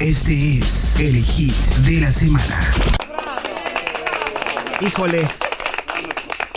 Este 0.00 0.58
es 0.58 0.94
el 1.00 1.24
hit 1.24 1.56
de 1.84 2.00
la 2.00 2.12
semana. 2.12 2.70
Híjole, 4.80 5.28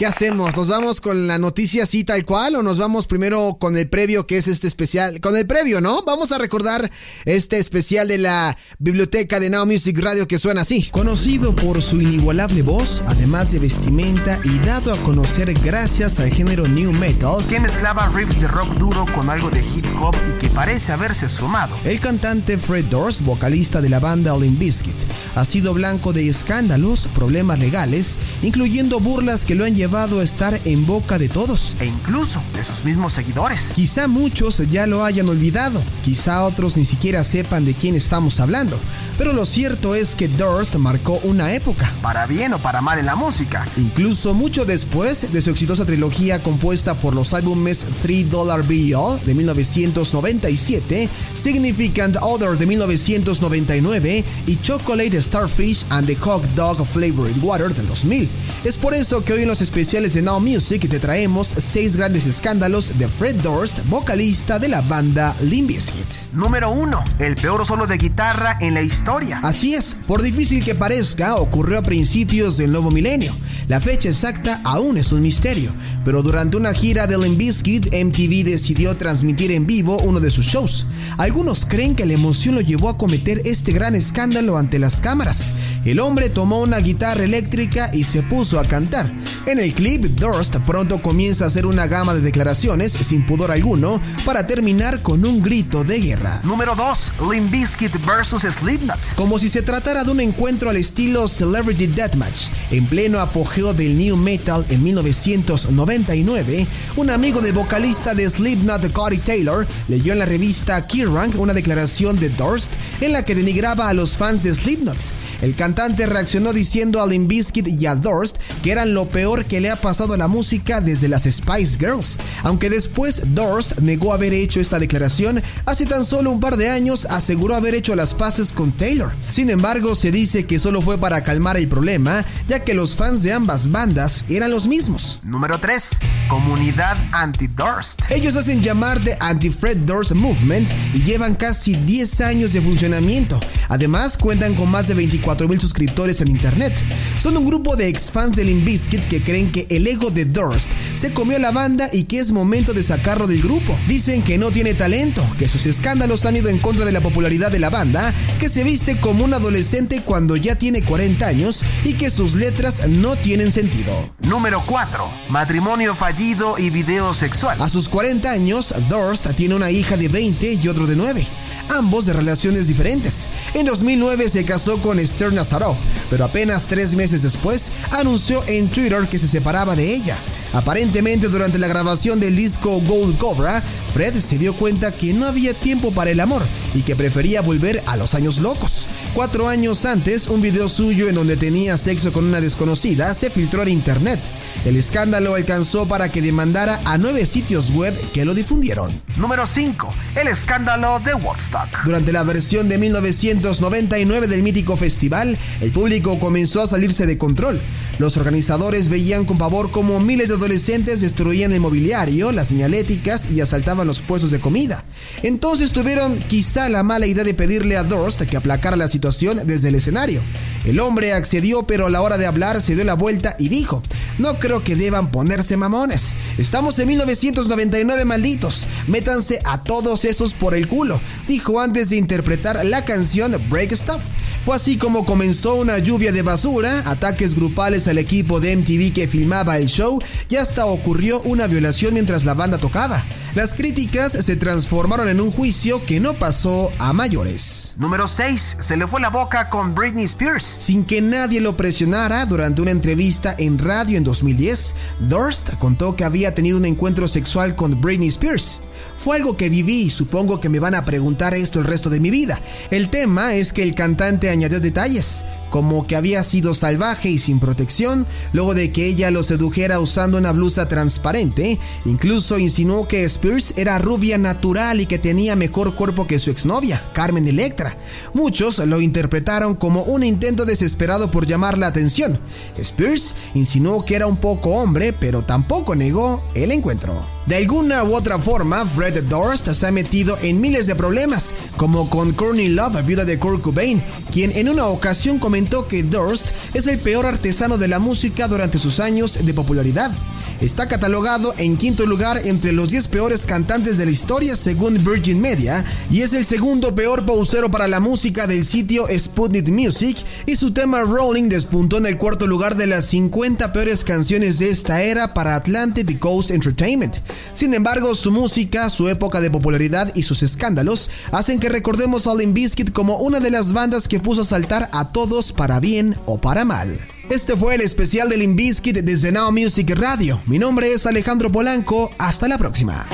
¿Qué 0.01 0.07
hacemos? 0.07 0.55
¿Nos 0.57 0.67
vamos 0.67 0.99
con 0.99 1.27
la 1.27 1.37
noticia 1.37 1.83
así 1.83 2.03
tal 2.03 2.25
cual 2.25 2.55
o 2.55 2.63
nos 2.63 2.79
vamos 2.79 3.05
primero 3.05 3.57
con 3.59 3.77
el 3.77 3.87
previo 3.87 4.25
que 4.25 4.39
es 4.39 4.47
este 4.47 4.65
especial? 4.65 5.21
Con 5.21 5.37
el 5.37 5.45
previo, 5.45 5.79
¿no? 5.79 6.01
Vamos 6.03 6.31
a 6.31 6.39
recordar 6.39 6.89
este 7.25 7.59
especial 7.59 8.07
de 8.07 8.17
la 8.17 8.57
biblioteca 8.79 9.39
de 9.39 9.51
Now 9.51 9.67
Music 9.67 9.99
Radio 9.99 10.27
que 10.27 10.39
suena 10.39 10.61
así. 10.61 10.89
Conocido 10.89 11.55
por 11.55 11.83
su 11.83 12.01
inigualable 12.01 12.63
voz, 12.63 13.03
además 13.05 13.51
de 13.51 13.59
vestimenta 13.59 14.39
y 14.43 14.57
dado 14.65 14.91
a 14.91 14.97
conocer 15.03 15.53
gracias 15.53 16.19
al 16.19 16.31
género 16.31 16.67
new 16.67 16.91
metal, 16.91 17.45
que 17.47 17.59
mezclaba 17.59 18.07
riffs 18.07 18.41
de 18.41 18.47
rock 18.47 18.73
duro 18.77 19.05
con 19.13 19.29
algo 19.29 19.51
de 19.51 19.59
hip 19.59 19.85
hop 20.01 20.15
y 20.31 20.39
que 20.39 20.49
parece 20.61 20.91
haberse 20.91 21.27
sumado. 21.27 21.75
El 21.83 21.99
cantante 21.99 22.55
Fred 22.55 22.85
Durst, 22.85 23.21
vocalista 23.21 23.81
de 23.81 23.89
la 23.89 23.99
banda 23.99 24.37
Limp 24.37 24.59
Bizkit, 24.59 24.93
ha 25.33 25.43
sido 25.43 25.73
blanco 25.73 26.13
de 26.13 26.29
escándalos, 26.29 27.07
problemas 27.15 27.57
legales, 27.57 28.19
incluyendo 28.43 28.99
burlas 28.99 29.43
que 29.43 29.55
lo 29.55 29.65
han 29.65 29.73
llevado 29.73 30.19
a 30.19 30.23
estar 30.23 30.59
en 30.65 30.85
boca 30.85 31.17
de 31.17 31.29
todos. 31.29 31.75
E 31.79 31.87
incluso 31.87 32.43
de 32.53 32.63
sus 32.63 32.85
mismos 32.85 33.13
seguidores. 33.13 33.71
Quizá 33.73 34.07
muchos 34.07 34.61
ya 34.69 34.85
lo 34.85 35.03
hayan 35.03 35.29
olvidado, 35.29 35.81
quizá 36.03 36.43
otros 36.43 36.77
ni 36.77 36.85
siquiera 36.85 37.23
sepan 37.23 37.65
de 37.65 37.73
quién 37.73 37.95
estamos 37.95 38.39
hablando, 38.39 38.77
pero 39.17 39.33
lo 39.33 39.45
cierto 39.45 39.95
es 39.95 40.15
que 40.15 40.27
Durst 40.27 40.75
marcó 40.75 41.19
una 41.23 41.53
época. 41.53 41.91
Para 42.01 42.25
bien 42.25 42.53
o 42.53 42.59
para 42.59 42.81
mal 42.81 42.99
en 42.99 43.05
la 43.05 43.15
música. 43.15 43.67
Incluso 43.77 44.33
mucho 44.33 44.65
después 44.65 45.31
de 45.31 45.41
su 45.41 45.49
exitosa 45.49 45.85
trilogía 45.85 46.41
compuesta 46.41 46.95
por 46.95 47.15
los 47.15 47.33
álbumes 47.33 47.85
Three 48.01 48.23
Dollar 48.23 48.63
Bill 48.65 49.19
de 49.25 49.33
1997, 49.33 51.09
Significant 51.33 52.17
Other 52.21 52.57
de 52.57 52.65
1999 52.65 54.23
y 54.47 54.61
Chocolate 54.61 55.21
Starfish 55.21 55.85
and 55.89 56.07
the 56.07 56.15
Hot 56.15 56.43
Dog 56.55 56.85
Flavored 56.85 57.37
Water 57.41 57.73
del 57.73 57.87
2000. 57.87 58.29
Es 58.63 58.77
por 58.77 58.93
eso 58.93 59.23
que 59.23 59.33
hoy 59.33 59.43
en 59.43 59.47
los 59.47 59.61
especiales 59.61 60.13
de 60.13 60.21
Now 60.21 60.39
Music 60.39 60.87
te 60.89 60.99
traemos 60.99 61.53
seis 61.57 61.97
grandes 61.97 62.25
escándalos 62.25 62.97
de 62.97 63.07
Fred 63.07 63.35
Durst, 63.37 63.79
vocalista 63.87 64.59
de 64.59 64.69
la 64.69 64.81
banda 64.81 65.35
Limp 65.41 65.69
Bizkit. 65.69 66.33
Número 66.33 66.71
1. 66.71 67.03
El 67.19 67.35
peor 67.35 67.65
solo 67.65 67.87
de 67.87 67.97
guitarra 67.97 68.57
en 68.59 68.73
la 68.73 68.81
historia. 68.81 69.00
Así 69.41 69.73
es, 69.73 69.95
por 70.07 70.21
difícil 70.21 70.63
que 70.63 70.75
parezca, 70.75 71.35
ocurrió 71.35 71.79
a 71.79 71.81
principios 71.81 72.57
del 72.57 72.71
nuevo 72.71 72.91
milenio. 72.91 73.35
La 73.67 73.79
fecha 73.79 74.09
exacta 74.09 74.61
aún 74.63 74.97
es 74.97 75.11
un 75.11 75.21
misterio, 75.21 75.71
pero 76.03 76.21
durante 76.21 76.57
una 76.57 76.73
gira 76.73 77.07
de 77.07 77.17
Limp 77.17 77.37
Bizkit, 77.37 77.87
MTV 77.93 78.43
decidió 78.43 78.95
transmitir 78.97 79.51
en 79.51 79.65
vivo 79.65 79.97
uno 79.99 80.19
de 80.19 80.29
sus 80.29 80.45
shows. 80.45 80.85
Algunos 81.17 81.65
creen 81.65 81.95
que 81.95 82.05
la 82.05 82.13
emoción 82.13 82.55
lo 82.55 82.61
llevó 82.61 82.89
a 82.89 82.97
cometer 82.97 83.41
este 83.45 83.71
gran 83.71 83.95
escándalo 83.95 84.57
ante 84.57 84.77
las 84.77 84.99
cámaras. 84.99 85.53
El 85.85 85.99
hombre 85.99 86.29
tomó 86.29 86.59
una 86.61 86.79
guitarra 86.79 87.23
eléctrica 87.23 87.89
y 87.93 88.03
se 88.03 88.23
puso 88.23 88.59
a 88.59 88.65
cantar. 88.65 89.11
En 89.45 89.59
el 89.59 89.73
clip, 89.73 90.03
Durst 90.03 90.57
pronto 90.65 91.01
comienza 91.01 91.45
a 91.45 91.47
hacer 91.47 91.65
una 91.65 91.87
gama 91.87 92.13
de 92.13 92.21
declaraciones 92.21 92.91
sin 92.91 93.25
pudor 93.25 93.51
alguno 93.51 94.01
para 94.25 94.45
terminar 94.45 95.01
con 95.01 95.25
un 95.25 95.41
grito 95.41 95.83
de 95.83 95.99
guerra. 95.99 96.41
Número 96.43 96.75
2. 96.75 97.13
Limp 97.31 97.51
Bizkit 97.51 97.93
vs 98.05 98.53
Slipknot. 98.53 98.90
Como 99.15 99.39
si 99.39 99.49
se 99.49 99.61
tratara 99.61 100.03
de 100.03 100.11
un 100.11 100.19
encuentro 100.19 100.69
al 100.69 100.77
estilo 100.77 101.27
Celebrity 101.27 101.87
Deathmatch, 101.87 102.49
en 102.71 102.85
pleno 102.85 103.19
apogeo 103.19 103.73
del 103.73 103.97
new 103.97 104.15
metal 104.15 104.65
en 104.69 104.83
1999, 104.83 106.67
un 106.95 107.09
amigo 107.09 107.41
del 107.41 107.53
vocalista 107.53 108.13
de 108.13 108.29
Slipknot, 108.29 108.91
Cody 108.91 109.17
Taylor, 109.17 109.67
leyó 109.87 110.13
en 110.13 110.19
la 110.19 110.25
revista 110.25 110.87
Kerrang 110.87 111.37
una 111.39 111.53
declaración 111.53 112.19
de 112.19 112.29
Durst 112.29 112.71
en 113.01 113.13
la 113.13 113.25
que 113.25 113.35
denigraba 113.35 113.89
a 113.89 113.93
los 113.93 114.17
fans 114.17 114.43
de 114.43 114.53
Slipknot. 114.53 114.97
El 115.41 115.55
cantante 115.55 116.05
reaccionó 116.05 116.53
diciendo 116.53 117.01
a 117.01 117.07
Limp 117.07 117.27
Bizkit 117.27 117.67
y 117.67 117.85
a 117.85 117.95
Durst 117.95 118.37
que 118.61 118.71
eran 118.71 118.93
lo 118.93 119.09
peor 119.09 119.45
que 119.45 119.59
le 119.59 119.69
ha 119.69 119.81
pasado 119.81 120.13
a 120.13 120.17
la 120.17 120.27
música 120.27 120.81
desde 120.81 121.07
las 121.07 121.23
Spice 121.23 121.77
Girls, 121.79 122.19
aunque 122.43 122.69
después 122.69 123.33
Durst 123.33 123.79
negó 123.79 124.13
haber 124.13 124.33
hecho 124.33 124.59
esta 124.59 124.79
declaración, 124.79 125.41
hace 125.65 125.85
tan 125.85 126.05
solo 126.05 126.31
un 126.31 126.39
par 126.39 126.57
de 126.57 126.69
años 126.69 127.05
aseguró 127.09 127.55
haber 127.55 127.73
hecho 127.73 127.95
las 127.95 128.13
paces 128.13 128.51
con 128.53 128.71
Taylor. 128.81 129.11
Sin 129.29 129.51
embargo, 129.51 129.93
se 129.93 130.11
dice 130.11 130.47
que 130.47 130.57
solo 130.57 130.81
fue 130.81 130.97
para 130.97 131.23
calmar 131.23 131.55
el 131.55 131.67
problema, 131.67 132.25
ya 132.47 132.63
que 132.63 132.73
los 132.73 132.95
fans 132.95 133.21
de 133.21 133.31
ambas 133.31 133.71
bandas 133.71 134.25
eran 134.27 134.49
los 134.49 134.67
mismos. 134.67 135.19
Número 135.21 135.59
3. 135.59 135.99
Comunidad 136.27 136.97
Anti-Durst. 137.11 138.01
Ellos 138.09 138.35
hacen 138.35 138.63
llamar 138.63 138.99
de 138.99 139.15
Anti-Fred 139.19 139.77
Durst 139.85 140.13
Movement 140.13 140.67
y 140.95 141.03
llevan 141.03 141.35
casi 141.35 141.75
10 141.75 142.21
años 142.21 142.53
de 142.53 142.61
funcionamiento. 142.61 143.39
Además, 143.69 144.17
cuentan 144.17 144.55
con 144.55 144.71
más 144.71 144.87
de 144.87 144.95
24 144.95 145.47
mil 145.47 145.61
suscriptores 145.61 146.19
en 146.21 146.29
internet. 146.29 146.73
Son 147.21 147.37
un 147.37 147.45
grupo 147.45 147.75
de 147.75 147.87
ex 147.87 148.09
fans 148.09 148.35
de 148.35 148.45
Limp 148.45 148.65
Bizkit 148.65 149.07
que 149.07 149.23
creen 149.23 149.51
que 149.51 149.67
el 149.69 149.85
ego 149.85 150.09
de 150.09 150.25
Durst 150.25 150.71
se 150.95 151.13
comió 151.13 151.37
la 151.37 151.51
banda 151.51 151.87
y 151.93 152.05
que 152.05 152.17
es 152.17 152.31
momento 152.31 152.73
de 152.73 152.83
sacarlo 152.83 153.27
del 153.27 153.43
grupo. 153.43 153.77
Dicen 153.87 154.23
que 154.23 154.39
no 154.39 154.51
tiene 154.51 154.73
talento, 154.73 155.23
que 155.37 155.47
sus 155.47 155.67
escándalos 155.67 156.25
han 156.25 156.35
ido 156.35 156.49
en 156.49 156.57
contra 156.57 156.83
de 156.83 156.91
la 156.91 157.01
popularidad 157.01 157.51
de 157.51 157.59
la 157.59 157.69
banda, 157.69 158.11
que 158.39 158.49
se 158.49 158.70
viste 158.71 159.01
como 159.01 159.25
un 159.25 159.33
adolescente 159.33 160.01
cuando 160.01 160.37
ya 160.37 160.55
tiene 160.55 160.81
40 160.81 161.27
años 161.27 161.61
y 161.83 161.95
que 161.95 162.09
sus 162.09 162.35
letras 162.35 162.87
no 162.87 163.17
tienen 163.17 163.51
sentido. 163.51 163.91
Número 164.19 164.63
4. 164.65 165.09
Matrimonio 165.27 165.93
fallido 165.93 166.57
y 166.57 166.69
video 166.69 167.13
sexual. 167.13 167.61
A 167.61 167.67
sus 167.67 167.89
40 167.89 168.31
años, 168.31 168.73
Durst 168.87 169.29
tiene 169.35 169.55
una 169.55 169.71
hija 169.71 169.97
de 169.97 170.07
20 170.07 170.53
y 170.53 170.67
otro 170.69 170.87
de 170.87 170.95
9 170.95 171.27
ambos 171.69 172.05
de 172.05 172.13
relaciones 172.13 172.67
diferentes. 172.67 173.29
En 173.53 173.65
2009 173.65 174.29
se 174.29 174.43
casó 174.43 174.81
con 174.81 174.99
Esther 174.99 175.31
Nazarov, 175.31 175.77
pero 176.09 176.25
apenas 176.25 176.65
tres 176.65 176.95
meses 176.95 177.21
después 177.21 177.71
anunció 177.91 178.43
en 178.47 178.69
Twitter 178.69 179.07
que 179.07 179.19
se 179.19 179.27
separaba 179.27 179.75
de 179.75 179.93
ella. 179.93 180.17
Aparentemente 180.53 181.29
durante 181.29 181.59
la 181.59 181.67
grabación 181.67 182.19
del 182.19 182.35
disco 182.35 182.81
Gold 182.81 183.17
Cobra, 183.17 183.63
Fred 183.93 184.19
se 184.19 184.37
dio 184.37 184.53
cuenta 184.53 184.91
que 184.91 185.13
no 185.13 185.25
había 185.25 185.53
tiempo 185.53 185.91
para 185.91 186.11
el 186.11 186.19
amor 186.19 186.43
y 186.73 186.81
que 186.81 186.95
prefería 186.95 187.41
volver 187.41 187.81
a 187.87 187.95
los 187.95 188.15
años 188.15 188.39
locos. 188.39 188.87
Cuatro 189.13 189.47
años 189.47 189.85
antes, 189.85 190.27
un 190.27 190.41
video 190.41 190.67
suyo 190.67 191.07
en 191.07 191.15
donde 191.15 191.37
tenía 191.37 191.77
sexo 191.77 192.11
con 192.11 192.25
una 192.25 192.41
desconocida 192.41 193.13
se 193.13 193.29
filtró 193.29 193.61
en 193.63 193.69
internet. 193.69 194.19
El 194.65 194.75
escándalo 194.75 195.35
alcanzó 195.35 195.87
para 195.87 196.09
que 196.09 196.21
demandara 196.21 196.79
a 196.85 196.97
nueve 196.97 197.25
sitios 197.25 197.71
web 197.71 197.97
que 198.13 198.25
lo 198.25 198.33
difundieron. 198.33 198.91
Número 199.17 199.47
5. 199.47 199.93
El 200.15 200.27
escándalo 200.27 200.99
de 200.99 201.15
Woodstock. 201.15 201.83
Durante 201.83 202.11
la 202.11 202.23
versión 202.23 202.69
de 202.69 202.77
1999 202.77 204.27
del 204.27 204.43
mítico 204.43 204.77
festival, 204.77 205.37
el 205.61 205.71
público 205.71 206.19
comenzó 206.19 206.61
a 206.61 206.67
salirse 206.67 207.07
de 207.07 207.17
control. 207.17 207.59
Los 207.99 208.17
organizadores 208.17 208.89
veían 208.89 209.25
con 209.25 209.37
pavor 209.37 209.71
cómo 209.71 209.99
miles 209.99 210.29
de 210.29 210.35
adolescentes 210.35 211.01
destruían 211.01 211.51
el 211.51 211.59
mobiliario, 211.59 212.31
las 212.31 212.47
señaléticas 212.47 213.29
y 213.31 213.41
asaltaban 213.41 213.87
los 213.87 214.01
puestos 214.01 214.31
de 214.31 214.39
comida. 214.39 214.83
Entonces 215.23 215.71
tuvieron 215.71 216.19
quizá 216.19 216.69
la 216.69 216.83
mala 216.83 217.05
idea 217.05 217.23
de 217.23 217.33
pedirle 217.33 217.77
a 217.77 217.83
Durst 217.83 218.21
que 218.21 218.37
aplacara 218.37 218.75
la 218.75 218.87
situación 218.87 219.41
desde 219.45 219.69
el 219.69 219.75
escenario. 219.75 220.21
El 220.65 220.79
hombre 220.79 221.13
accedió, 221.13 221.63
pero 221.63 221.87
a 221.87 221.89
la 221.89 222.01
hora 222.01 222.17
de 222.17 222.27
hablar 222.27 222.61
se 222.61 222.75
dio 222.75 222.83
la 222.83 222.93
vuelta 222.93 223.35
y 223.39 223.49
dijo, 223.49 223.81
no 224.19 224.39
creo 224.39 224.63
que 224.63 224.75
deban 224.75 225.11
ponerse 225.11 225.57
mamones. 225.57 226.15
Estamos 226.37 226.77
en 226.79 226.87
1999 226.89 228.05
malditos. 228.05 228.67
Métanse 228.87 229.39
a 229.43 229.63
todos 229.63 230.05
esos 230.05 230.33
por 230.33 230.55
el 230.55 230.67
culo, 230.67 231.01
dijo 231.27 231.59
antes 231.59 231.89
de 231.89 231.97
interpretar 231.97 232.63
la 232.65 232.85
canción 232.85 233.35
Break 233.49 233.73
Stuff. 233.73 234.01
Fue 234.43 234.55
así 234.55 234.77
como 234.77 235.05
comenzó 235.05 235.55
una 235.55 235.77
lluvia 235.77 236.11
de 236.11 236.23
basura, 236.23 236.81
ataques 236.87 237.35
grupales 237.35 237.87
al 237.87 237.99
equipo 237.99 238.39
de 238.39 238.55
MTV 238.55 238.91
que 238.91 239.07
filmaba 239.07 239.59
el 239.59 239.67
show 239.67 240.01
y 240.29 240.37
hasta 240.37 240.65
ocurrió 240.65 241.21
una 241.21 241.45
violación 241.45 241.93
mientras 241.93 242.25
la 242.25 242.33
banda 242.33 242.57
tocaba. 242.57 243.03
Las 243.35 243.53
críticas 243.53 244.11
se 244.11 244.35
transformaron 244.35 245.09
en 245.09 245.21
un 245.21 245.31
juicio 245.31 245.85
que 245.85 245.99
no 245.99 246.15
pasó 246.15 246.71
a 246.79 246.91
mayores. 246.91 247.75
Número 247.77 248.07
6. 248.07 248.57
Se 248.59 248.75
le 248.77 248.87
fue 248.87 248.99
la 248.99 249.11
boca 249.11 249.47
con 249.47 249.75
Britney 249.75 250.05
Spears. 250.05 250.43
Sin 250.43 250.85
que 250.85 251.01
nadie 251.01 251.39
lo 251.39 251.55
presionara, 251.55 252.25
durante 252.25 252.63
una 252.63 252.71
entrevista 252.71 253.35
en 253.37 253.59
radio 253.59 253.97
en 253.97 254.03
2010, 254.03 254.75
Durst 255.01 255.53
contó 255.59 255.95
que 255.95 256.03
había 256.03 256.33
tenido 256.33 256.57
un 256.57 256.65
encuentro 256.65 257.07
sexual 257.07 257.55
con 257.55 257.79
Britney 257.79 258.09
Spears. 258.09 258.61
Fue 259.03 259.17
algo 259.17 259.35
que 259.35 259.49
viví 259.49 259.81
y 259.81 259.89
supongo 259.89 260.39
que 260.39 260.49
me 260.49 260.59
van 260.59 260.75
a 260.75 260.85
preguntar 260.85 261.33
esto 261.33 261.59
el 261.59 261.65
resto 261.65 261.89
de 261.89 261.99
mi 261.99 262.11
vida. 262.11 262.39
El 262.69 262.89
tema 262.89 263.33
es 263.33 263.51
que 263.51 263.63
el 263.63 263.73
cantante 263.73 264.29
añadió 264.29 264.59
detalles. 264.59 265.25
Como 265.51 265.85
que 265.85 265.95
había 265.95 266.23
sido 266.23 266.55
salvaje 266.55 267.09
y 267.09 267.19
sin 267.19 267.39
protección, 267.39 268.07
luego 268.33 268.55
de 268.55 268.71
que 268.71 268.87
ella 268.87 269.11
lo 269.11 269.21
sedujera 269.21 269.79
usando 269.79 270.17
una 270.17 270.31
blusa 270.31 270.67
transparente. 270.67 271.59
Incluso 271.85 272.39
insinuó 272.39 272.87
que 272.87 273.03
Spears 273.03 273.53
era 273.57 273.77
rubia 273.77 274.17
natural 274.17 274.81
y 274.81 274.87
que 274.87 274.97
tenía 274.97 275.35
mejor 275.35 275.75
cuerpo 275.75 276.07
que 276.07 276.17
su 276.17 276.31
exnovia, 276.31 276.81
Carmen 276.93 277.27
Electra. 277.27 277.77
Muchos 278.13 278.57
lo 278.59 278.81
interpretaron 278.81 279.55
como 279.55 279.83
un 279.83 280.03
intento 280.03 280.45
desesperado 280.45 281.11
por 281.11 281.27
llamar 281.27 281.57
la 281.57 281.67
atención. 281.67 282.17
Spears 282.57 283.13
insinuó 283.35 283.85
que 283.85 283.95
era 283.95 284.07
un 284.07 284.17
poco 284.17 284.51
hombre, 284.51 284.93
pero 284.93 285.21
tampoco 285.21 285.75
negó 285.75 286.23
el 286.33 286.51
encuentro. 286.51 287.01
De 287.25 287.35
alguna 287.35 287.83
u 287.83 287.95
otra 287.95 288.17
forma, 288.17 288.65
Fred 288.65 289.03
Durst 289.03 289.47
se 289.47 289.67
ha 289.67 289.71
metido 289.71 290.17
en 290.21 290.41
miles 290.41 290.65
de 290.65 290.75
problemas, 290.75 291.35
como 291.55 291.89
con 291.89 292.13
Courtney 292.13 292.49
Love, 292.49 292.83
viuda 292.83 293.05
de 293.05 293.19
Kurt 293.19 293.41
Cobain, 293.41 293.81
quien 294.11 294.31
en 294.35 294.49
una 294.49 294.67
ocasión 294.67 295.17
comentó 295.17 295.67
que 295.67 295.83
Durst 295.83 296.27
es 296.53 296.67
el 296.67 296.79
peor 296.79 297.05
artesano 297.05 297.57
de 297.57 297.67
la 297.67 297.79
música 297.79 298.27
durante 298.27 298.59
sus 298.59 298.79
años 298.79 299.17
de 299.25 299.33
popularidad. 299.33 299.91
Está 300.41 300.67
catalogado 300.67 301.35
en 301.37 301.55
quinto 301.55 301.85
lugar 301.85 302.19
entre 302.25 302.51
los 302.51 302.69
10 302.69 302.87
peores 302.87 303.27
cantantes 303.27 303.77
de 303.77 303.85
la 303.85 303.91
historia 303.91 304.35
según 304.35 304.83
Virgin 304.83 305.21
Media 305.21 305.63
y 305.91 306.01
es 306.01 306.13
el 306.13 306.25
segundo 306.25 306.73
peor 306.73 307.05
pausero 307.05 307.51
para 307.51 307.67
la 307.67 307.79
música 307.79 308.25
del 308.25 308.43
sitio 308.43 308.87
Sputnik 308.91 309.49
Music 309.49 309.97
y 310.25 310.35
su 310.35 310.51
tema 310.51 310.81
Rolling 310.81 311.29
despuntó 311.29 311.77
en 311.77 311.85
el 311.85 311.99
cuarto 311.99 312.25
lugar 312.25 312.57
de 312.57 312.65
las 312.65 312.87
50 312.87 313.53
peores 313.53 313.83
canciones 313.83 314.39
de 314.39 314.49
esta 314.49 314.81
era 314.81 315.13
para 315.13 315.35
Atlantic 315.35 315.99
Coast 315.99 316.31
Entertainment. 316.31 316.95
Sin 317.33 317.53
embargo, 317.53 317.93
su 317.93 318.11
música, 318.11 318.71
su 318.71 318.89
época 318.89 319.21
de 319.21 319.29
popularidad 319.29 319.93
y 319.93 320.01
sus 320.01 320.23
escándalos 320.23 320.89
hacen 321.11 321.39
que 321.39 321.49
recordemos 321.49 322.07
a 322.07 322.15
Limp 322.15 322.33
Bizkit 322.33 322.71
como 322.71 322.97
una 322.97 323.19
de 323.19 323.29
las 323.29 323.53
bandas 323.53 323.87
que 323.87 323.99
puso 323.99 324.21
a 324.21 324.25
saltar 324.25 324.71
a 324.73 324.91
todos 324.91 325.33
para 325.33 325.59
bien 325.59 325.95
o 326.07 326.19
para 326.19 326.45
mal. 326.45 326.79
Este 327.11 327.35
fue 327.35 327.55
el 327.55 327.61
especial 327.61 328.07
del 328.07 328.21
Inviskit 328.21 328.77
desde 328.77 329.11
Now 329.11 329.33
Music 329.33 329.69
Radio. 329.75 330.21
Mi 330.27 330.39
nombre 330.39 330.71
es 330.71 330.85
Alejandro 330.85 331.29
Polanco. 331.29 331.91
Hasta 331.97 332.29
la 332.29 332.37
próxima. 332.37 332.87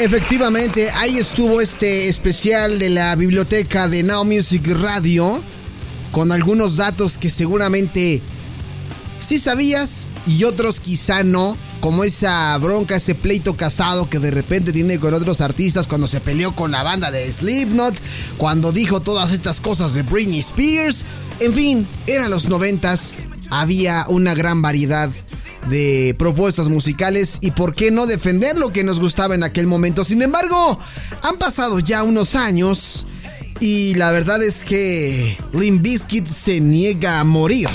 Efectivamente, 0.00 0.90
ahí 0.92 1.18
estuvo 1.18 1.60
este 1.60 2.08
especial 2.08 2.78
de 2.78 2.88
la 2.88 3.14
biblioteca 3.14 3.88
de 3.88 4.04
Now 4.04 4.24
Music 4.24 4.66
Radio 4.80 5.42
con 6.12 6.32
algunos 6.32 6.78
datos 6.78 7.18
que 7.18 7.28
seguramente 7.28 8.22
sí 9.20 9.38
sabías 9.38 10.08
y 10.26 10.44
otros 10.44 10.80
quizá 10.80 11.22
no 11.24 11.58
como 11.84 12.02
esa 12.02 12.56
bronca, 12.56 12.96
ese 12.96 13.14
pleito 13.14 13.58
casado 13.58 14.08
que 14.08 14.18
de 14.18 14.30
repente 14.30 14.72
tiene 14.72 14.98
con 14.98 15.12
otros 15.12 15.42
artistas 15.42 15.86
cuando 15.86 16.06
se 16.06 16.18
peleó 16.18 16.54
con 16.54 16.70
la 16.70 16.82
banda 16.82 17.10
de 17.10 17.30
Slipknot, 17.30 17.94
cuando 18.38 18.72
dijo 18.72 19.00
todas 19.00 19.32
estas 19.32 19.60
cosas 19.60 19.92
de 19.92 20.02
Britney 20.02 20.38
Spears. 20.38 21.04
En 21.40 21.52
fin, 21.52 21.86
eran 22.06 22.30
los 22.30 22.48
noventas, 22.48 23.14
había 23.50 24.06
una 24.08 24.32
gran 24.32 24.62
variedad 24.62 25.10
de 25.68 26.16
propuestas 26.18 26.70
musicales 26.70 27.36
y 27.42 27.50
por 27.50 27.74
qué 27.74 27.90
no 27.90 28.06
defender 28.06 28.56
lo 28.56 28.72
que 28.72 28.82
nos 28.82 28.98
gustaba 28.98 29.34
en 29.34 29.42
aquel 29.42 29.66
momento. 29.66 30.04
Sin 30.04 30.22
embargo, 30.22 30.78
han 31.20 31.36
pasado 31.36 31.80
ya 31.80 32.02
unos 32.02 32.34
años 32.34 33.04
y 33.60 33.94
la 33.96 34.10
verdad 34.10 34.42
es 34.42 34.64
que 34.64 35.36
Limp 35.52 35.82
Bizkit 35.82 36.26
se 36.26 36.62
niega 36.62 37.20
a 37.20 37.24
morir. 37.24 37.68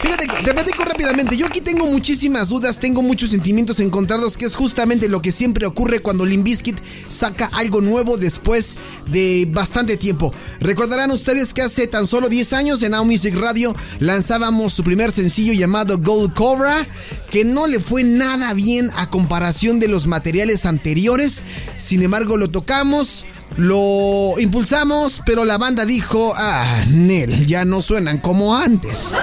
Fíjate, 0.00 0.28
te 0.44 0.54
platico 0.54 0.84
rápidamente. 0.84 1.36
Yo 1.36 1.46
aquí 1.46 1.60
tengo 1.60 1.84
muchísimas 1.86 2.48
dudas, 2.48 2.78
tengo 2.78 3.02
muchos 3.02 3.30
sentimientos 3.30 3.80
encontrados, 3.80 4.36
que 4.36 4.44
es 4.44 4.54
justamente 4.54 5.08
lo 5.08 5.20
que 5.20 5.32
siempre 5.32 5.66
ocurre 5.66 6.00
cuando 6.00 6.24
Limbiskit 6.24 6.78
saca 7.08 7.46
algo 7.54 7.80
nuevo 7.80 8.16
después 8.16 8.76
de 9.06 9.48
bastante 9.50 9.96
tiempo. 9.96 10.32
Recordarán 10.60 11.10
ustedes 11.10 11.52
que 11.52 11.62
hace 11.62 11.88
tan 11.88 12.06
solo 12.06 12.28
10 12.28 12.52
años 12.52 12.82
en 12.84 12.92
Now 12.92 13.04
Music 13.04 13.34
Radio 13.34 13.74
lanzábamos 13.98 14.72
su 14.72 14.84
primer 14.84 15.10
sencillo 15.10 15.52
llamado 15.52 15.98
Gold 15.98 16.32
Cobra, 16.32 16.86
que 17.30 17.44
no 17.44 17.66
le 17.66 17.80
fue 17.80 18.04
nada 18.04 18.54
bien 18.54 18.92
a 18.94 19.10
comparación 19.10 19.80
de 19.80 19.88
los 19.88 20.06
materiales 20.06 20.64
anteriores. 20.64 21.42
Sin 21.76 22.02
embargo, 22.02 22.36
lo 22.36 22.48
tocamos. 22.50 23.24
Lo 23.58 24.38
impulsamos, 24.38 25.20
pero 25.26 25.44
la 25.44 25.58
banda 25.58 25.84
dijo, 25.84 26.32
ah, 26.36 26.84
Nel, 26.90 27.44
ya 27.44 27.64
no 27.64 27.82
suenan 27.82 28.18
como 28.18 28.54
antes. 28.54 29.14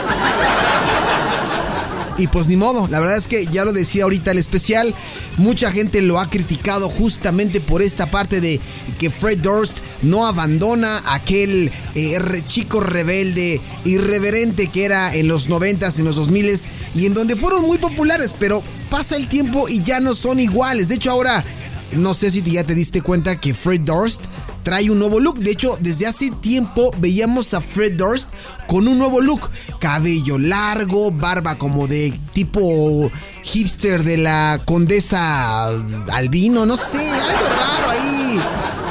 Y 2.17 2.27
pues 2.27 2.49
ni 2.49 2.57
modo, 2.57 2.85
la 2.89 2.99
verdad 2.99 3.15
es 3.15 3.29
que 3.29 3.45
ya 3.47 3.63
lo 3.63 3.71
decía 3.71 4.03
ahorita 4.03 4.31
el 4.31 4.37
especial, 4.37 4.93
mucha 5.37 5.71
gente 5.71 6.01
lo 6.01 6.19
ha 6.19 6.29
criticado 6.29 6.89
justamente 6.89 7.61
por 7.61 7.81
esta 7.81 8.11
parte 8.11 8.41
de 8.41 8.59
que 8.99 9.09
Fred 9.09 9.39
Durst 9.39 9.79
no 10.01 10.27
abandona 10.27 11.01
aquel 11.05 11.71
eh, 11.93 12.43
chico 12.45 12.81
rebelde, 12.81 13.61
irreverente 13.85 14.67
que 14.67 14.83
era 14.83 15.15
en 15.15 15.29
los 15.29 15.49
90s, 15.49 15.99
en 15.99 16.05
los 16.05 16.17
2000s 16.17 16.67
y 16.93 17.05
en 17.05 17.13
donde 17.13 17.37
fueron 17.37 17.61
muy 17.61 17.77
populares, 17.77 18.35
pero 18.37 18.61
pasa 18.89 19.15
el 19.15 19.29
tiempo 19.29 19.69
y 19.69 19.81
ya 19.81 20.01
no 20.01 20.13
son 20.13 20.41
iguales. 20.41 20.89
De 20.89 20.95
hecho 20.95 21.11
ahora, 21.11 21.43
no 21.91 22.13
sé 22.13 22.31
si 22.31 22.41
ya 22.41 22.63
te 22.63 22.75
diste 22.75 23.01
cuenta 23.01 23.39
que 23.39 23.53
Fred 23.53 23.81
Durst 23.81 24.21
trae 24.63 24.89
un 24.89 24.99
nuevo 24.99 25.19
look. 25.19 25.37
De 25.37 25.51
hecho, 25.51 25.77
desde 25.79 26.07
hace 26.07 26.31
tiempo 26.31 26.91
veíamos 26.97 27.53
a 27.53 27.61
Fred 27.61 27.93
Durst 27.93 28.29
con 28.67 28.87
un 28.87 28.97
nuevo 28.97 29.21
look. 29.21 29.49
Cabello 29.79 30.37
largo, 30.39 31.11
barba 31.11 31.55
como 31.57 31.87
de 31.87 32.19
tipo 32.33 33.11
hipster 33.43 34.03
de 34.03 34.17
la 34.17 34.61
condesa 34.65 35.67
albino, 36.11 36.65
no 36.65 36.75
sé, 36.75 37.09
algo 37.09 37.47
raro 37.47 37.89
ahí. 37.89 38.41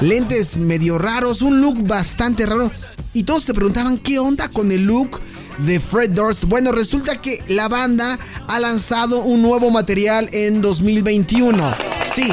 Lentes 0.00 0.56
medio 0.56 0.98
raros, 0.98 1.42
un 1.42 1.60
look 1.60 1.86
bastante 1.86 2.46
raro. 2.46 2.70
Y 3.12 3.24
todos 3.24 3.42
se 3.42 3.54
preguntaban 3.54 3.98
qué 3.98 4.18
onda 4.18 4.48
con 4.48 4.70
el 4.70 4.84
look 4.84 5.20
de 5.58 5.80
Fred 5.80 6.10
Durst. 6.10 6.44
Bueno, 6.44 6.72
resulta 6.72 7.20
que 7.20 7.42
la 7.48 7.68
banda 7.68 8.18
ha 8.48 8.60
lanzado 8.60 9.22
un 9.22 9.42
nuevo 9.42 9.70
material 9.70 10.28
en 10.32 10.62
2021. 10.62 11.76
Sí, 12.04 12.32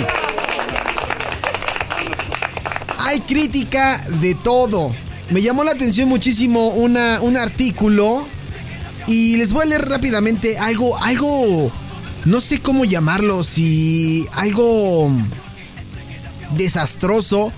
hay 3.11 3.19
crítica 3.19 4.05
de 4.21 4.35
todo. 4.35 4.95
Me 5.31 5.41
llamó 5.41 5.65
la 5.65 5.71
atención 5.71 6.07
muchísimo 6.07 6.69
una, 6.69 7.19
un 7.21 7.35
artículo 7.35 8.25
y 9.07 9.35
les 9.35 9.51
voy 9.51 9.63
a 9.63 9.65
leer 9.65 9.89
rápidamente 9.89 10.57
algo, 10.57 10.97
algo, 10.97 11.71
no 12.23 12.39
sé 12.39 12.61
cómo 12.61 12.85
llamarlo, 12.85 13.43
si 13.43 14.25
algo 14.31 15.11
desastroso. 16.55 17.51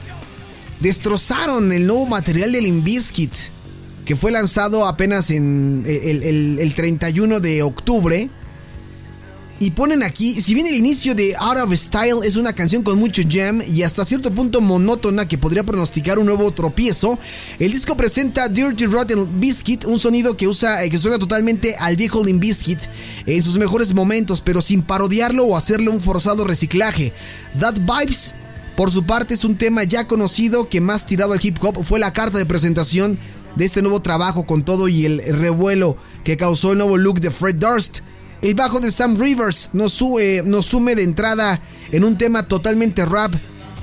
Destrozaron 0.80 1.72
el 1.72 1.86
nuevo 1.86 2.08
material 2.08 2.52
del 2.52 2.66
Inviskit, 2.66 3.34
que 4.06 4.16
fue 4.16 4.32
lanzado 4.32 4.88
apenas 4.88 5.30
en 5.30 5.84
el, 5.86 6.24
el, 6.24 6.60
el 6.60 6.74
31 6.74 7.40
de 7.40 7.62
octubre. 7.62 8.30
Y 9.64 9.72
ponen 9.72 10.04
aquí, 10.04 10.42
si 10.42 10.54
bien 10.54 10.68
el 10.68 10.76
inicio 10.76 11.16
de 11.16 11.38
Out 11.38 11.60
of 11.60 11.74
Style 11.74 12.18
es 12.26 12.36
una 12.36 12.52
canción 12.52 12.84
con 12.84 13.00
mucho 13.00 13.22
jam 13.26 13.62
y 13.66 13.84
hasta 13.84 14.04
cierto 14.04 14.30
punto 14.36 14.60
monótona 14.60 15.26
que 15.26 15.38
podría 15.38 15.64
pronosticar 15.64 16.20
un 16.20 16.26
nuevo 16.26 16.52
tropiezo, 16.52 17.18
el 17.60 17.72
disco 17.72 17.96
presenta 17.96 18.50
Dirty 18.50 18.88
Rotten 18.88 19.40
Biscuit, 19.40 19.86
un 19.86 20.02
sonido 20.02 20.36
que 20.36 20.50
usa 20.50 20.84
eh, 20.84 20.90
que 20.90 21.00
suena 21.00 21.18
totalmente 21.18 21.78
al 21.80 21.96
viejo 21.96 22.26
Limp 22.26 22.42
Biscuit 22.42 22.78
en 23.26 23.42
sus 23.42 23.58
mejores 23.58 23.94
momentos, 23.94 24.42
pero 24.42 24.62
sin 24.62 24.82
parodiarlo 24.82 25.46
o 25.46 25.56
hacerle 25.56 25.92
un 25.92 26.02
forzado 26.02 26.44
reciclaje. 26.44 27.14
That 27.58 27.76
Vibes 27.76 28.36
por 28.76 28.92
su 28.92 29.06
parte 29.06 29.34
es 29.34 29.46
un 29.46 29.56
tema 29.56 29.86
ya 29.86 30.08
conocido 30.08 30.68
que 30.68 30.82
más 30.82 31.06
tirado 31.06 31.32
al 31.32 31.40
hip 31.42 31.64
hop 31.64 31.86
fue 31.86 32.00
la 32.00 32.12
carta 32.12 32.38
de 32.38 32.46
presentación 32.46 33.18
de 33.56 33.64
este 33.64 33.82
nuevo 33.82 34.02
trabajo 34.02 34.46
con 34.46 34.66
todo 34.66 34.90
y 34.90 35.06
el 35.06 35.24
revuelo 35.24 35.96
que 36.26 36.36
causó 36.36 36.74
el 36.74 36.80
nuevo 36.80 36.98
look 36.98 37.22
de 37.22 37.32
Fred 37.32 37.56
Durst. 37.56 38.02
El 38.44 38.56
bajo 38.56 38.82
de 38.82 38.92
Sam 38.92 39.18
Rivers 39.18 39.70
nos, 39.72 39.98
nos 40.44 40.66
sume 40.66 40.96
de 40.96 41.04
entrada 41.04 41.62
en 41.94 42.04
un 42.04 42.18
tema 42.18 42.46
totalmente 42.46 43.06
rap 43.06 43.34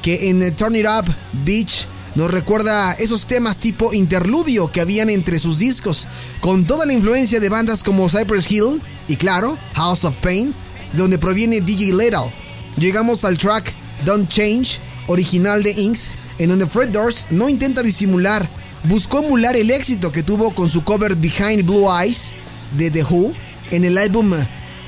que 0.03 0.29
en 0.29 0.55
Turn 0.55 0.77
It 0.77 0.85
Up 0.85 1.11
Beach 1.47 1.87
nos 2.15 2.31
recuerda 2.31 2.93
esos 2.93 3.25
temas 3.27 3.59
tipo 3.59 3.95
interludio 3.95 4.71
que 4.71 4.83
habían 4.83 5.09
entre 5.09 5.39
sus 5.39 5.59
discos, 5.59 6.07
con 6.41 6.67
toda 6.67 6.85
la 6.85 6.93
influencia 6.93 7.41
de 7.41 7.49
bandas 7.49 7.83
como 7.83 8.11
Cypress 8.11 8.51
Hill 8.51 8.83
y 9.09 9.17
claro, 9.17 9.57
House 9.73 10.05
of 10.05 10.17
Pain, 10.17 10.53
de 10.93 10.99
donde 10.99 11.19
proviene 11.19 11.63
DJ 11.63 11.95
Little. 11.95 12.31
Llegamos 12.77 13.25
al 13.25 13.39
track 13.39 13.73
Don't 14.05 14.29
Change, 14.29 14.79
original 15.07 15.63
de 15.63 15.71
Inks, 15.71 16.17
en 16.39 16.51
donde 16.51 16.67
Fred 16.67 16.91
Durst 16.91 17.31
no 17.31 17.49
intenta 17.49 17.83
disimular, 17.83 18.47
buscó 18.85 19.21
emular 19.21 19.57
el 19.57 19.71
éxito 19.71 20.13
que 20.13 20.23
tuvo 20.23 20.55
con 20.55 20.69
su 20.69 20.85
cover 20.85 21.17
Behind 21.17 21.65
Blue 21.65 21.89
Eyes 21.91 22.35
de 22.77 22.91
The 22.91 23.05
Who 23.05 23.33
en 23.71 23.85
el 23.85 23.99
álbum 23.99 24.33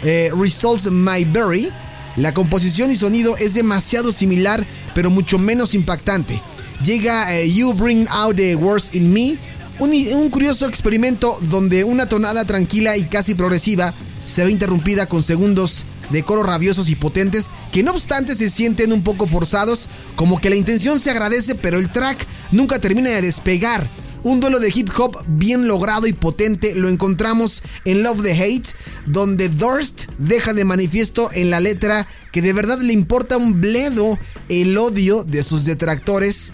eh, 0.04 0.30
Results 0.36 0.90
My 0.90 1.24
Berry, 1.24 1.70
la 2.16 2.34
composición 2.34 2.90
y 2.90 2.96
sonido 2.96 3.36
es 3.36 3.54
demasiado 3.54 4.12
similar, 4.12 4.66
pero 4.94 5.10
mucho 5.10 5.38
menos 5.38 5.74
impactante. 5.74 6.40
Llega 6.84 7.34
eh, 7.34 7.50
You 7.50 7.72
Bring 7.72 8.06
Out 8.10 8.36
the 8.36 8.56
Worst 8.56 8.94
in 8.94 9.12
Me, 9.12 9.36
un, 9.78 9.90
un, 9.90 10.30
curioso 10.30 10.66
experimento 10.66 11.38
donde 11.42 11.84
una 11.84 12.08
tonada 12.08 12.44
tranquila 12.44 12.96
y 12.96 13.04
casi 13.04 13.34
progresiva 13.34 13.94
se 14.26 14.44
ve 14.44 14.50
interrumpida 14.50 15.06
con 15.06 15.22
segundos 15.22 15.84
de 16.10 16.22
coros 16.22 16.46
rabiosos 16.46 16.90
y 16.90 16.96
potentes 16.96 17.52
que 17.72 17.82
no 17.82 17.92
obstante 17.92 18.34
se 18.34 18.50
sienten 18.50 18.92
un 18.92 19.02
poco 19.02 19.26
forzados, 19.26 19.88
como 20.14 20.40
que 20.40 20.50
la 20.50 20.56
intención 20.56 21.00
se 21.00 21.10
agradece 21.10 21.54
pero 21.54 21.78
el 21.78 21.90
track 21.90 22.26
nunca 22.50 22.78
termina 22.78 23.10
de 23.10 23.22
despegar. 23.22 23.88
Un 24.24 24.40
duelo 24.40 24.60
de 24.60 24.70
hip 24.72 24.88
hop 24.96 25.24
bien 25.26 25.66
logrado 25.66 26.06
y 26.06 26.12
potente. 26.12 26.74
Lo 26.74 26.88
encontramos 26.88 27.62
en 27.84 28.02
Love 28.02 28.22
the 28.22 28.32
Hate, 28.32 28.68
donde 29.06 29.48
Durst 29.48 30.04
deja 30.18 30.54
de 30.54 30.64
manifiesto 30.64 31.30
en 31.32 31.50
la 31.50 31.60
letra 31.60 32.06
que 32.30 32.42
de 32.42 32.52
verdad 32.52 32.80
le 32.80 32.92
importa 32.92 33.36
un 33.36 33.60
bledo 33.60 34.18
el 34.48 34.78
odio 34.78 35.24
de 35.24 35.42
sus 35.42 35.64
detractores, 35.64 36.52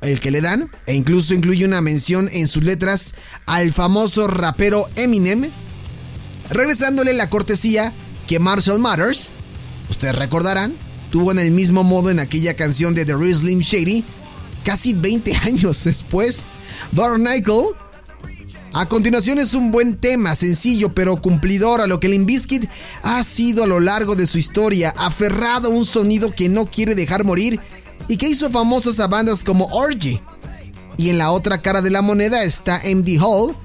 el 0.00 0.20
que 0.20 0.30
le 0.30 0.40
dan, 0.40 0.70
e 0.86 0.94
incluso 0.94 1.34
incluye 1.34 1.64
una 1.64 1.80
mención 1.80 2.28
en 2.32 2.48
sus 2.48 2.62
letras 2.62 3.14
al 3.46 3.72
famoso 3.72 4.28
rapero 4.28 4.88
Eminem, 4.96 5.50
regresándole 6.50 7.12
la 7.12 7.28
cortesía 7.28 7.92
que 8.26 8.38
Marshall 8.38 8.78
Matters, 8.78 9.30
ustedes 9.90 10.16
recordarán, 10.16 10.74
tuvo 11.10 11.32
en 11.32 11.38
el 11.38 11.50
mismo 11.50 11.84
modo 11.84 12.10
en 12.10 12.18
aquella 12.18 12.54
canción 12.54 12.94
de 12.94 13.04
The 13.04 13.16
Real 13.16 13.34
Slim 13.34 13.60
Shady, 13.60 14.04
casi 14.64 14.94
20 14.94 15.34
años 15.44 15.84
después. 15.84 16.46
Barnacle. 16.92 17.76
A 18.72 18.88
continuación 18.88 19.38
es 19.38 19.54
un 19.54 19.70
buen 19.70 19.98
tema, 19.98 20.34
sencillo 20.34 20.92
pero 20.92 21.20
cumplidor 21.20 21.80
a 21.80 21.86
lo 21.86 22.00
que 22.00 22.08
Limbiskit 22.08 22.68
ha 23.04 23.22
sido 23.22 23.62
a 23.62 23.68
lo 23.68 23.78
largo 23.78 24.16
de 24.16 24.26
su 24.26 24.36
historia, 24.36 24.92
aferrado 24.98 25.68
a 25.68 25.70
un 25.70 25.84
sonido 25.84 26.32
que 26.32 26.48
no 26.48 26.66
quiere 26.66 26.96
dejar 26.96 27.22
morir 27.22 27.60
y 28.08 28.16
que 28.16 28.28
hizo 28.28 28.50
famosas 28.50 28.98
a 28.98 29.06
bandas 29.06 29.44
como 29.44 29.66
Orgy. 29.66 30.20
Y 30.96 31.10
en 31.10 31.18
la 31.18 31.30
otra 31.30 31.62
cara 31.62 31.82
de 31.82 31.90
la 31.90 32.02
moneda 32.02 32.42
está 32.42 32.82
MD 32.84 33.16
Hall, 33.20 33.56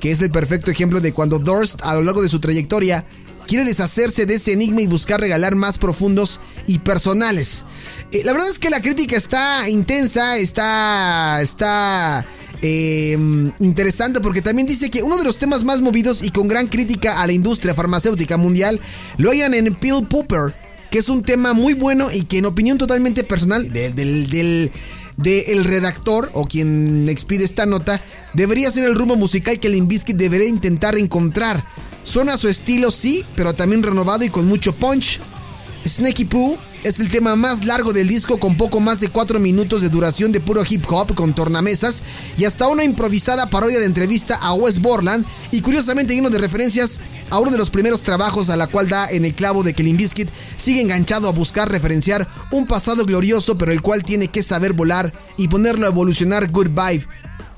que 0.00 0.10
es 0.10 0.20
el 0.20 0.32
perfecto 0.32 0.72
ejemplo 0.72 1.00
de 1.00 1.12
cuando 1.12 1.38
Durst 1.38 1.80
a 1.82 1.94
lo 1.94 2.02
largo 2.02 2.22
de 2.22 2.28
su 2.28 2.40
trayectoria 2.40 3.04
quiere 3.46 3.64
deshacerse 3.64 4.26
de 4.26 4.34
ese 4.34 4.52
enigma 4.52 4.82
y 4.82 4.88
buscar 4.88 5.20
regalar 5.20 5.54
más 5.54 5.78
profundos 5.78 6.40
y 6.66 6.78
personales. 6.80 7.64
Eh, 8.12 8.22
la 8.24 8.32
verdad 8.32 8.48
es 8.48 8.58
que 8.58 8.70
la 8.70 8.80
crítica 8.80 9.16
está 9.16 9.68
intensa, 9.68 10.38
está, 10.38 11.40
está 11.42 12.26
eh, 12.62 13.16
interesante 13.60 14.20
porque 14.20 14.42
también 14.42 14.66
dice 14.66 14.90
que 14.90 15.02
uno 15.02 15.18
de 15.18 15.24
los 15.24 15.38
temas 15.38 15.64
más 15.64 15.80
movidos 15.80 16.22
y 16.22 16.30
con 16.30 16.48
gran 16.48 16.68
crítica 16.68 17.20
a 17.20 17.26
la 17.26 17.32
industria 17.32 17.74
farmacéutica 17.74 18.36
mundial 18.36 18.80
lo 19.18 19.30
hayan 19.30 19.54
en 19.54 19.74
Pill 19.74 20.06
Pooper, 20.08 20.54
que 20.90 20.98
es 20.98 21.08
un 21.08 21.22
tema 21.22 21.52
muy 21.52 21.74
bueno 21.74 22.08
y 22.12 22.22
que 22.22 22.38
en 22.38 22.46
opinión 22.46 22.78
totalmente 22.78 23.24
personal 23.24 23.70
del, 23.72 24.70
redactor 25.64 26.30
o 26.32 26.46
quien 26.46 27.08
expide 27.08 27.44
esta 27.44 27.66
nota, 27.66 28.00
debería 28.34 28.70
ser 28.70 28.84
el 28.84 28.94
rumbo 28.94 29.16
musical 29.16 29.60
que 29.60 29.68
Limbiskit 29.68 30.16
debería 30.16 30.48
intentar 30.48 30.96
encontrar. 30.96 31.64
Suena 32.04 32.36
su 32.36 32.48
estilo, 32.48 32.90
sí, 32.90 33.24
pero 33.34 33.54
también 33.54 33.82
renovado 33.82 34.24
y 34.24 34.30
con 34.30 34.46
mucho 34.46 34.74
punch. 34.74 35.20
Snakey 35.88 36.24
Poo 36.24 36.58
es 36.82 37.00
el 37.00 37.10
tema 37.10 37.36
más 37.36 37.64
largo 37.64 37.92
del 37.92 38.08
disco 38.08 38.38
con 38.38 38.56
poco 38.56 38.80
más 38.80 39.00
de 39.00 39.08
4 39.08 39.38
minutos 39.38 39.82
de 39.82 39.88
duración 39.88 40.32
de 40.32 40.40
puro 40.40 40.62
hip 40.68 40.84
hop 40.88 41.14
con 41.14 41.34
tornamesas 41.34 42.02
y 42.36 42.44
hasta 42.44 42.68
una 42.68 42.84
improvisada 42.84 43.50
parodia 43.50 43.78
de 43.78 43.86
entrevista 43.86 44.36
a 44.36 44.54
Wes 44.54 44.80
Borland 44.80 45.24
y 45.52 45.60
curiosamente 45.60 46.14
lleno 46.14 46.30
de 46.30 46.38
referencias 46.38 47.00
a 47.30 47.38
uno 47.38 47.50
de 47.50 47.58
los 47.58 47.70
primeros 47.70 48.02
trabajos 48.02 48.48
a 48.50 48.56
la 48.56 48.66
cual 48.66 48.88
da 48.88 49.08
en 49.10 49.24
el 49.24 49.34
clavo 49.34 49.62
de 49.62 49.74
que 49.74 49.82
Limbiskit 49.82 50.28
sigue 50.56 50.80
enganchado 50.80 51.28
a 51.28 51.32
buscar 51.32 51.70
referenciar 51.70 52.26
un 52.50 52.66
pasado 52.66 53.04
glorioso 53.04 53.56
pero 53.58 53.72
el 53.72 53.82
cual 53.82 54.02
tiene 54.02 54.28
que 54.28 54.42
saber 54.42 54.72
volar 54.72 55.12
y 55.36 55.48
ponerlo 55.48 55.86
a 55.86 55.90
evolucionar 55.90 56.50
Good 56.50 56.68
Vibe 56.68 57.06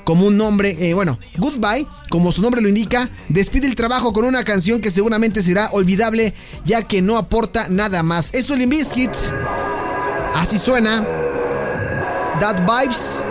como 0.09 0.25
un 0.25 0.39
nombre, 0.39 0.75
eh, 0.81 0.95
bueno, 0.95 1.19
Goodbye, 1.37 1.87
como 2.09 2.33
su 2.33 2.41
nombre 2.41 2.63
lo 2.63 2.69
indica, 2.71 3.11
despide 3.29 3.67
el 3.67 3.75
trabajo 3.75 4.15
con 4.15 4.25
una 4.25 4.43
canción 4.43 4.81
que 4.81 4.91
seguramente 4.91 5.43
será 5.43 5.69
olvidable 5.71 6.33
ya 6.65 6.83
que 6.83 7.03
no 7.03 7.19
aporta 7.19 7.69
nada 7.69 8.03
más. 8.03 8.33
Eso 8.33 8.55
es 8.55 8.59
Limbiskit. 8.59 9.11
Así 10.35 10.59
suena. 10.59 11.07
That 12.41 12.61
Vibes. 12.61 13.27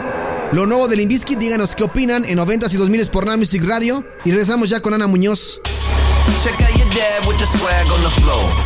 Lo 0.51 0.67
nuevo 0.67 0.87
de 0.87 0.97
Limbiskit, 0.97 1.39
díganos 1.39 1.73
qué 1.73 1.83
opinan 1.83 2.23
en 2.25 2.37
90s 2.37 2.71
y 2.71 2.77
2000s 2.77 3.09
por 3.09 3.25
Nada 3.25 3.37
Music 3.37 3.63
Radio. 3.65 4.05
Y 4.23 4.29
regresamos 4.29 4.69
ya 4.69 4.79
con 4.79 4.93
Ana 4.93 5.07
Muñoz. 5.07 5.59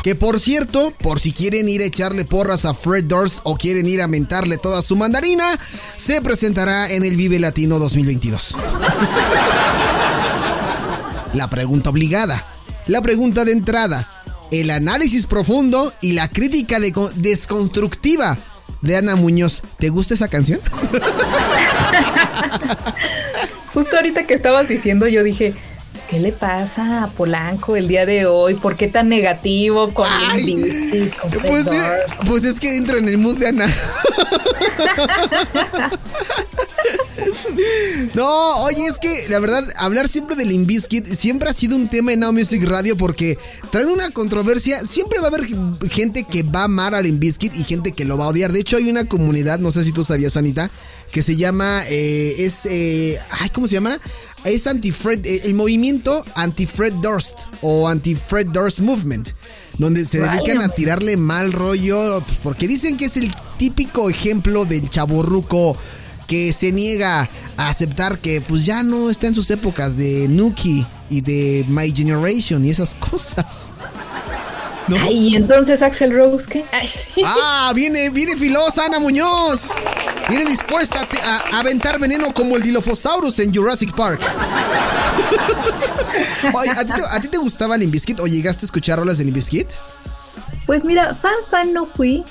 Que 0.03 0.15
por 0.15 0.39
cierto, 0.39 0.93
por 0.99 1.19
si 1.19 1.31
quieren 1.31 1.67
ir 1.69 1.81
a 1.81 1.85
echarle 1.85 2.25
porras 2.25 2.65
a 2.65 2.73
Fred 2.73 3.03
Durst 3.05 3.39
o 3.43 3.55
quieren 3.55 3.87
ir 3.87 4.01
a 4.01 4.07
mentarle 4.07 4.57
toda 4.57 4.81
su 4.81 4.95
mandarina, 4.95 5.45
se 5.97 6.21
presentará 6.21 6.89
en 6.91 7.03
el 7.03 7.15
Vive 7.15 7.39
Latino 7.39 7.79
2022. 7.79 8.55
La 11.33 11.49
pregunta 11.49 11.89
obligada, 11.89 12.45
la 12.87 13.01
pregunta 13.01 13.45
de 13.45 13.51
entrada, 13.53 14.07
el 14.51 14.69
análisis 14.71 15.27
profundo 15.27 15.93
y 16.01 16.13
la 16.13 16.27
crítica 16.27 16.79
de 16.79 16.93
desconstructiva 17.15 18.37
de 18.81 18.97
Ana 18.97 19.15
Muñoz. 19.15 19.61
¿Te 19.77 19.89
gusta 19.89 20.13
esa 20.13 20.27
canción? 20.27 20.59
Justo 23.73 23.95
ahorita 23.95 24.27
que 24.27 24.33
estabas 24.33 24.67
diciendo, 24.67 25.07
yo 25.07 25.23
dije, 25.23 25.53
¿Qué 26.11 26.19
le 26.19 26.33
pasa 26.33 27.03
a 27.05 27.09
Polanco 27.09 27.77
el 27.77 27.87
día 27.87 28.05
de 28.05 28.25
hoy? 28.25 28.55
¿Por 28.55 28.75
qué 28.75 28.89
tan 28.89 29.07
negativo 29.07 29.93
con 29.93 30.05
el 30.35 31.09
pues, 31.41 31.67
pues, 32.25 32.43
es 32.43 32.59
que 32.59 32.75
entro 32.75 32.97
en 32.97 33.07
el 33.07 33.17
mood 33.17 33.37
de 33.37 33.47
Ana. 33.47 33.65
no, 38.13 38.57
oye, 38.63 38.85
es 38.87 38.99
que 38.99 39.27
la 39.29 39.39
verdad, 39.39 39.65
hablar 39.77 40.09
siempre 40.09 40.35
del 40.35 40.49
Limbiskit 40.49 41.05
siempre 41.05 41.49
ha 41.49 41.53
sido 41.53 41.77
un 41.77 41.87
tema 41.87 42.11
en 42.11 42.19
Now 42.19 42.33
Music 42.33 42.61
Radio 42.65 42.97
porque 42.97 43.37
trae 43.69 43.85
una 43.85 44.09
controversia. 44.09 44.83
Siempre 44.83 45.19
va 45.19 45.27
a 45.27 45.29
haber 45.29 45.47
gente 45.89 46.23
que 46.23 46.43
va 46.43 46.63
a 46.63 46.65
amar 46.65 46.93
al 46.93 47.05
Limbiskit 47.05 47.55
y 47.55 47.63
gente 47.63 47.93
que 47.93 48.03
lo 48.03 48.17
va 48.17 48.25
a 48.25 48.27
odiar. 48.27 48.51
De 48.51 48.59
hecho, 48.59 48.75
hay 48.75 48.89
una 48.89 49.05
comunidad, 49.05 49.59
no 49.59 49.71
sé 49.71 49.85
si 49.85 49.93
tú 49.93 50.03
sabías, 50.03 50.35
Anita, 50.35 50.69
que 51.11 51.23
se 51.23 51.37
llama, 51.37 51.83
eh, 51.87 52.35
es, 52.39 52.65
eh, 52.65 53.17
ay, 53.39 53.49
¿cómo 53.49 53.67
se 53.67 53.75
llama? 53.75 53.99
Es 54.43 54.67
anti-Fred, 54.67 55.25
eh, 55.25 55.41
el 55.45 55.53
movimiento 55.53 56.25
anti-Fred 56.35 56.93
Durst 57.01 57.47
o 57.61 57.87
anti-Fred 57.87 58.47
Durst 58.47 58.79
Movement, 58.79 59.29
donde 59.77 60.05
se 60.05 60.19
dedican 60.19 60.61
a 60.61 60.69
tirarle 60.69 61.17
mal 61.17 61.51
rollo, 61.51 62.21
pues, 62.25 62.39
porque 62.43 62.67
dicen 62.67 62.97
que 62.97 63.05
es 63.05 63.17
el 63.17 63.33
típico 63.57 64.09
ejemplo 64.09 64.65
del 64.65 64.89
chaborruco 64.89 65.77
que 66.27 66.53
se 66.53 66.71
niega 66.71 67.29
a 67.57 67.69
aceptar 67.69 68.19
que 68.19 68.41
pues 68.41 68.65
ya 68.65 68.83
no 68.83 69.09
está 69.09 69.27
en 69.27 69.35
sus 69.35 69.49
épocas 69.51 69.97
de 69.97 70.27
Nuki 70.29 70.85
y 71.09 71.21
de 71.21 71.65
My 71.67 71.93
Generation 71.93 72.63
y 72.63 72.69
esas 72.69 72.95
cosas. 72.95 73.71
Ay, 75.01 75.35
entonces 75.35 75.81
Axel 75.81 76.13
Rose, 76.13 76.47
¿qué? 76.49 76.65
Ah, 77.25 77.71
viene, 77.75 78.09
viene 78.09 78.35
filosa 78.35 78.85
Ana 78.85 78.99
Muñoz. 78.99 79.71
Viene 80.31 80.49
dispuesta 80.49 81.05
a, 81.23 81.59
aventar 81.59 81.99
veneno 81.99 82.33
como 82.33 82.55
el 82.55 82.63
Dilophosaurus 82.63 83.39
en 83.39 83.53
Jurassic 83.53 83.93
Park. 83.93 84.21
¿a, 87.11 87.19
ti 87.19 87.27
te, 87.27 87.37
gustaba 87.37 87.75
Limbiskit 87.75 88.21
o 88.21 88.27
llegaste 88.27 88.63
a 88.63 88.67
escuchar 88.67 88.97
rolas 88.97 89.17
de 89.17 89.25
Limbiskit? 89.25 89.73
Pues 90.65 90.85
mira, 90.85 91.15
fan 91.15 91.35
fan 91.49 91.73
no 91.73 91.85
fui, 91.85 92.23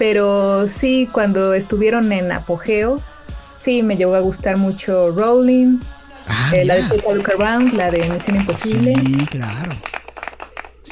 pero 0.00 0.66
sí 0.66 1.08
cuando 1.12 1.54
estuvieron 1.54 2.10
en 2.12 2.32
apogeo, 2.32 3.00
sí 3.54 3.84
me 3.84 3.96
llegó 3.96 4.16
a 4.16 4.20
gustar 4.20 4.56
mucho 4.56 5.12
Rolling, 5.12 5.78
ah, 6.26 6.50
eh, 6.52 6.64
la 6.64 6.74
de 6.74 6.82
Look 6.82 7.30
Around, 7.38 7.74
la 7.74 7.92
de 7.92 8.08
Misión 8.08 8.34
Imposible. 8.34 8.96
Sí, 8.96 9.26
claro 9.26 9.76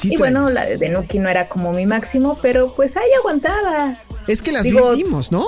y 0.01 0.17
bueno, 0.17 0.49
la 0.49 0.65
de 0.65 0.89
Nuki 0.89 1.19
no 1.19 1.29
era 1.29 1.47
como 1.47 1.71
mi 1.71 1.85
máximo, 1.85 2.39
pero 2.41 2.73
pues 2.75 2.97
ahí 2.97 3.09
aguantaba. 3.19 3.95
Es 4.27 4.41
que 4.41 4.51
las 4.51 4.63
vimos, 4.63 5.31
¿no? 5.31 5.45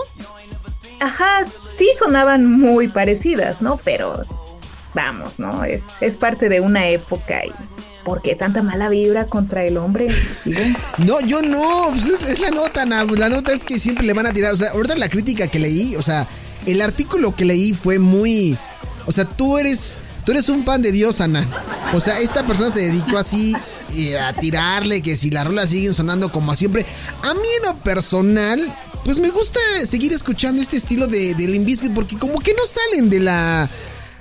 Ajá, 1.06 1.46
sí 1.78 1.88
sonaban 2.00 2.50
muy 2.50 2.88
parecidas, 2.88 3.62
¿no? 3.62 3.78
Pero 3.84 4.26
vamos, 4.96 5.38
¿no? 5.38 5.64
Es, 5.64 5.84
es 6.02 6.18
parte 6.18 6.50
de 6.50 6.62
una 6.62 6.88
época 6.88 7.46
y 7.46 7.52
¿por 8.04 8.24
qué 8.24 8.34
tanta 8.34 8.64
mala 8.64 8.90
vibra 8.90 9.28
contra 9.28 9.64
el 9.66 9.78
hombre? 9.78 10.08
no, 10.98 11.22
yo 11.22 11.44
no, 11.44 11.90
pues 11.92 12.08
es, 12.28 12.40
la 12.40 12.50
nota, 12.50 12.88
la 12.88 13.30
nota 13.30 13.54
es 13.54 13.66
que 13.66 13.78
siempre 13.78 14.04
le 14.04 14.14
van 14.14 14.26
a 14.26 14.34
tirar, 14.34 14.52
o 14.52 14.58
sea, 14.58 14.72
ahorita 14.72 14.96
la 14.96 15.08
crítica 15.08 15.46
que 15.48 15.60
leí, 15.60 15.96
o 15.96 16.02
sea, 16.02 16.28
el 16.66 16.82
artículo 16.82 17.36
que 17.36 17.46
leí 17.46 17.76
fue 17.76 18.00
muy, 18.00 18.58
o 19.06 19.12
sea, 19.12 19.26
tú 19.26 19.60
eres, 19.60 20.00
tú 20.26 20.32
eres 20.32 20.50
un 20.50 20.66
pan 20.66 20.82
de 20.82 20.92
Dios, 20.92 21.22
Ana. 21.22 21.48
O 21.94 22.00
sea, 22.00 22.20
esta 22.20 22.48
persona 22.48 22.72
se 22.72 22.80
dedicó 22.80 23.20
así 23.20 23.56
a 24.20 24.34
tirarle, 24.34 25.04
que 25.04 25.16
si 25.16 25.30
las 25.30 25.46
rolas 25.46 25.70
siguen 25.70 25.94
sonando 25.94 26.32
como 26.32 26.56
siempre. 26.56 26.84
A 27.22 27.34
mí 27.36 27.48
en 27.62 27.70
lo 27.70 27.78
personal, 27.84 28.60
pues 29.06 29.20
me 29.20 29.30
gusta 29.30 29.60
seguir 29.86 30.12
escuchando 30.14 30.60
este 30.60 30.78
estilo 30.78 31.06
de, 31.06 31.36
de 31.36 31.90
porque 31.94 32.18
como 32.18 32.40
que 32.40 32.54
no 32.54 32.66
salen 32.66 33.10
de 33.10 33.20
la... 33.20 33.70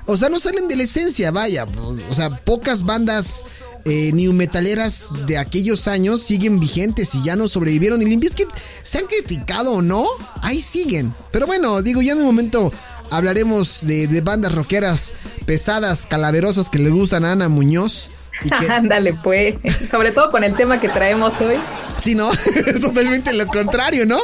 O 0.04 0.18
sea, 0.18 0.28
no 0.28 0.38
salen 0.38 0.68
de 0.68 0.76
la 0.76 0.82
esencia, 0.82 1.30
vaya. 1.30 1.66
O 2.10 2.14
sea, 2.14 2.28
pocas 2.28 2.84
bandas 2.84 3.46
eh, 3.86 4.12
new 4.12 4.34
metaleras 4.34 5.08
de 5.26 5.38
aquellos 5.38 5.88
años 5.88 6.20
siguen 6.20 6.60
vigentes 6.60 7.14
y 7.14 7.22
ya 7.24 7.34
no 7.34 7.48
sobrevivieron. 7.48 8.02
Y 8.02 8.04
Limbiskit, 8.04 8.48
se 8.82 8.98
han 8.98 9.06
criticado 9.06 9.72
o 9.72 9.80
no, 9.80 10.06
ahí 10.42 10.60
siguen. 10.60 11.14
Pero 11.30 11.46
bueno, 11.46 11.80
digo, 11.80 12.02
ya 12.02 12.12
en 12.12 12.18
un 12.18 12.26
momento 12.26 12.70
hablaremos 13.10 13.86
de, 13.86 14.06
de 14.06 14.20
bandas 14.20 14.54
rockeras 14.54 15.14
pesadas, 15.46 16.04
calaverosas 16.04 16.68
que 16.68 16.78
le 16.78 16.90
gustan 16.90 17.24
a 17.24 17.32
Ana 17.32 17.48
Muñoz 17.48 18.10
Ándale, 18.68 19.14
pues. 19.14 19.56
Sobre 19.88 20.12
todo 20.12 20.30
con 20.30 20.44
el 20.44 20.54
tema 20.54 20.80
que 20.80 20.88
traemos 20.88 21.40
hoy. 21.40 21.56
Sí, 21.96 22.14
¿no? 22.14 22.30
Totalmente 22.80 23.32
lo 23.32 23.46
contrario, 23.46 24.06
¿no? 24.06 24.20